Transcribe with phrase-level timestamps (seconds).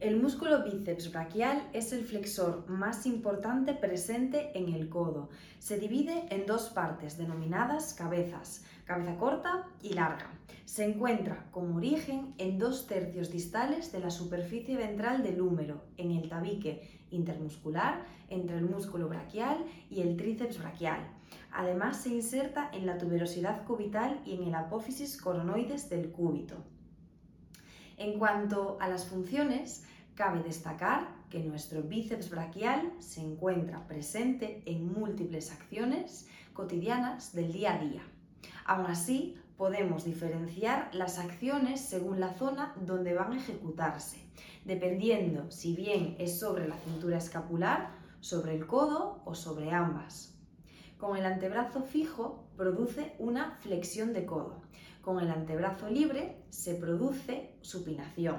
[0.00, 5.28] El músculo bíceps braquial es el flexor más importante presente en el codo.
[5.58, 10.30] Se divide en dos partes denominadas cabezas, cabeza corta y larga.
[10.66, 16.12] Se encuentra como origen en dos tercios distales de la superficie ventral del húmero, en
[16.12, 21.08] el tabique intermuscular entre el músculo braquial y el tríceps braquial.
[21.50, 26.54] Además se inserta en la tuberosidad cubital y en el apófisis coronoides del cúbito.
[27.98, 34.92] En cuanto a las funciones, cabe destacar que nuestro bíceps braquial se encuentra presente en
[34.92, 38.02] múltiples acciones cotidianas del día a día.
[38.66, 44.18] Aún así, podemos diferenciar las acciones según la zona donde van a ejecutarse,
[44.64, 50.38] dependiendo si bien es sobre la cintura escapular, sobre el codo o sobre ambas.
[50.98, 54.60] Con el antebrazo fijo produce una flexión de codo.
[55.00, 58.36] Con el antebrazo libre se produce supinación.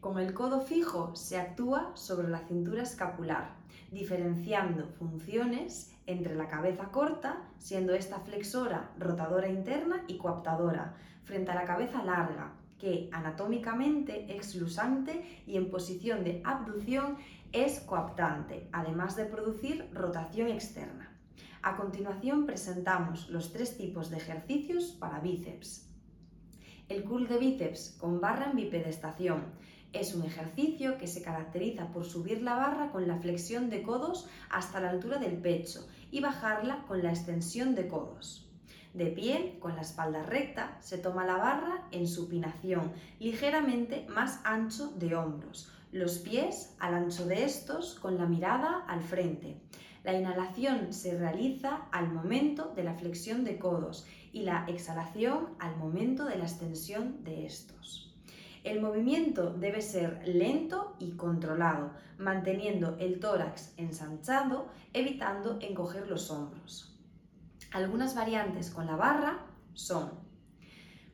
[0.00, 3.56] Con el codo fijo se actúa sobre la cintura escapular,
[3.92, 11.54] diferenciando funciones entre la cabeza corta, siendo esta flexora, rotadora interna y coaptadora, frente a
[11.54, 17.18] la cabeza larga, que anatómicamente es lusante y en posición de abducción
[17.52, 21.13] es coaptante, además de producir rotación externa.
[21.66, 25.88] A continuación presentamos los tres tipos de ejercicios para bíceps.
[26.90, 29.46] El curl de bíceps con barra en bipedestación
[29.94, 34.28] es un ejercicio que se caracteriza por subir la barra con la flexión de codos
[34.50, 38.43] hasta la altura del pecho y bajarla con la extensión de codos.
[38.94, 44.92] De pie, con la espalda recta, se toma la barra en supinación, ligeramente más ancho
[44.92, 49.60] de hombros, los pies al ancho de estos con la mirada al frente.
[50.04, 55.76] La inhalación se realiza al momento de la flexión de codos y la exhalación al
[55.76, 58.14] momento de la extensión de estos.
[58.62, 66.93] El movimiento debe ser lento y controlado, manteniendo el tórax ensanchado, evitando encoger los hombros.
[67.74, 69.44] Algunas variantes con la barra
[69.74, 70.10] son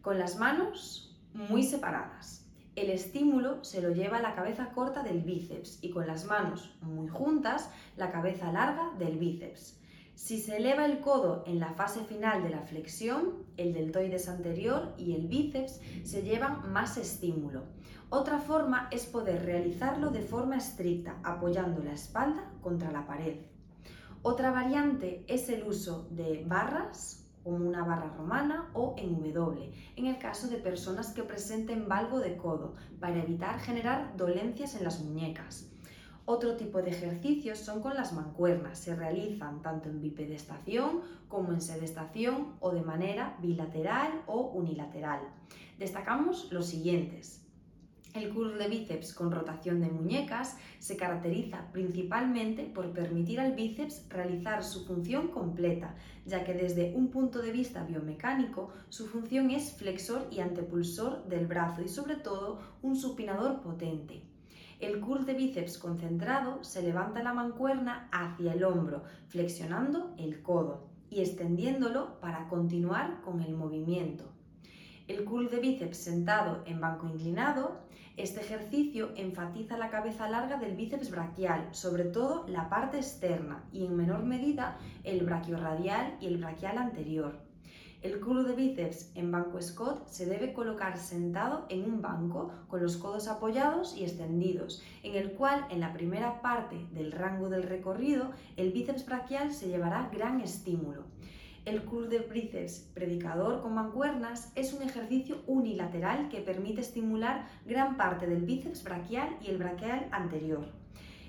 [0.00, 2.40] con las manos muy separadas,
[2.76, 7.08] el estímulo se lo lleva la cabeza corta del bíceps y con las manos muy
[7.08, 9.78] juntas la cabeza larga del bíceps.
[10.14, 14.94] Si se eleva el codo en la fase final de la flexión, el deltoides anterior
[14.96, 17.64] y el bíceps se llevan más estímulo.
[18.08, 23.38] Otra forma es poder realizarlo de forma estricta, apoyando la espalda contra la pared.
[24.22, 30.06] Otra variante es el uso de barras como una barra romana o en W, en
[30.06, 35.02] el caso de personas que presenten valgo de codo, para evitar generar dolencias en las
[35.02, 35.70] muñecas.
[36.26, 41.62] Otro tipo de ejercicios son con las mancuernas, se realizan tanto en bipedestación como en
[41.62, 45.20] sedestación o de manera bilateral o unilateral.
[45.78, 47.49] Destacamos los siguientes.
[48.12, 54.04] El curl de bíceps con rotación de muñecas se caracteriza principalmente por permitir al bíceps
[54.08, 55.94] realizar su función completa,
[56.26, 61.46] ya que desde un punto de vista biomecánico su función es flexor y antepulsor del
[61.46, 64.24] brazo y sobre todo un supinador potente.
[64.80, 70.88] El curl de bíceps concentrado se levanta la mancuerna hacia el hombro, flexionando el codo
[71.10, 74.24] y extendiéndolo para continuar con el movimiento.
[75.10, 77.80] El curl de bíceps sentado en banco inclinado.
[78.16, 83.84] Este ejercicio enfatiza la cabeza larga del bíceps braquial, sobre todo la parte externa y
[83.86, 87.40] en menor medida el brachiorradial y el braquial anterior.
[88.02, 92.80] El curl de bíceps en banco Scott se debe colocar sentado en un banco con
[92.80, 97.64] los codos apoyados y extendidos, en el cual en la primera parte del rango del
[97.64, 101.02] recorrido el bíceps braquial se llevará gran estímulo.
[101.66, 107.98] El curl de bíceps predicador con mancuernas es un ejercicio unilateral que permite estimular gran
[107.98, 110.64] parte del bíceps braquial y el braquial anterior.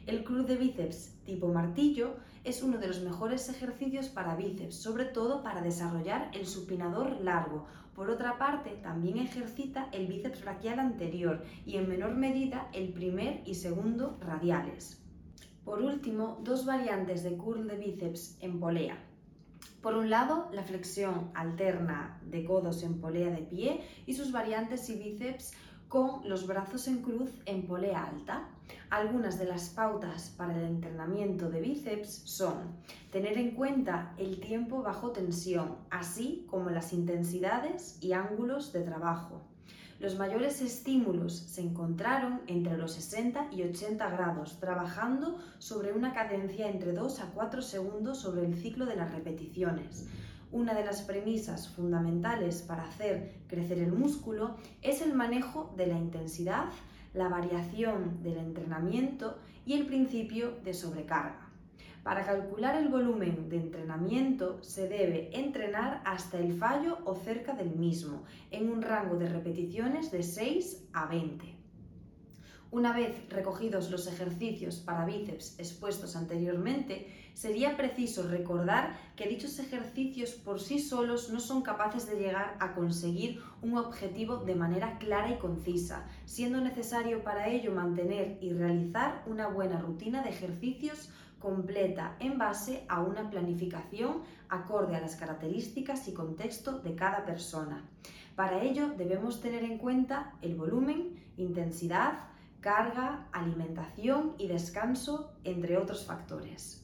[0.07, 2.15] El curl de bíceps tipo martillo
[2.45, 7.65] es uno de los mejores ejercicios para bíceps, sobre todo para desarrollar el supinador largo.
[7.93, 13.41] Por otra parte, también ejercita el bíceps braquial anterior y en menor medida el primer
[13.45, 15.03] y segundo radiales.
[15.65, 19.10] Por último, dos variantes de curl de bíceps en polea.
[19.81, 24.87] Por un lado, la flexión alterna de codos en polea de pie y sus variantes
[24.89, 25.53] y bíceps
[25.87, 28.47] con los brazos en cruz en polea alta.
[28.91, 32.77] Algunas de las pautas para el entrenamiento de bíceps son
[33.11, 39.50] tener en cuenta el tiempo bajo tensión, así como las intensidades y ángulos de trabajo.
[40.01, 46.67] Los mayores estímulos se encontraron entre los 60 y 80 grados, trabajando sobre una cadencia
[46.71, 50.07] entre 2 a 4 segundos sobre el ciclo de las repeticiones.
[50.51, 55.99] Una de las premisas fundamentales para hacer crecer el músculo es el manejo de la
[55.99, 56.69] intensidad,
[57.13, 59.37] la variación del entrenamiento
[59.67, 61.40] y el principio de sobrecarga.
[62.03, 67.75] Para calcular el volumen de entrenamiento se debe entrenar hasta el fallo o cerca del
[67.75, 71.61] mismo, en un rango de repeticiones de 6 a 20.
[72.71, 80.31] Una vez recogidos los ejercicios para bíceps expuestos anteriormente, sería preciso recordar que dichos ejercicios
[80.31, 85.29] por sí solos no son capaces de llegar a conseguir un objetivo de manera clara
[85.31, 91.09] y concisa, siendo necesario para ello mantener y realizar una buena rutina de ejercicios
[91.41, 97.83] completa en base a una planificación acorde a las características y contexto de cada persona.
[98.35, 102.29] Para ello debemos tener en cuenta el volumen, intensidad,
[102.61, 106.80] carga, alimentación y descanso, entre otros factores.